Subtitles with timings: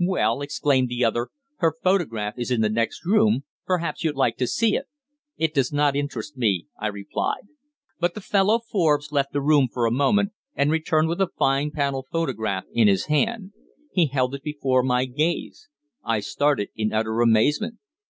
[0.00, 1.30] "Well," exclaimed the other,
[1.60, 4.84] "her photograph is in the next room; perhaps you'd like to see it."
[5.38, 7.44] "It does not interest me," I replied.
[7.98, 11.70] But the fellow Forbes left the room for a moment and returned with a fine
[11.70, 13.54] panel photograph in his hand.
[13.90, 15.70] He held it before my gaze.
[16.04, 17.78] I started in utter amazement.